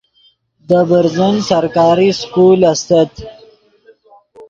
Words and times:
دے 0.67 0.79
برزن 0.89 1.35
سرکاری 1.49 2.09
سکول 2.21 2.59
استت 2.71 3.11